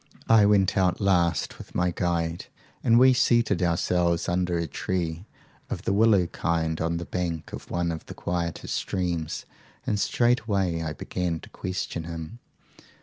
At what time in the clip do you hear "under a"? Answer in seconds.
4.27-4.65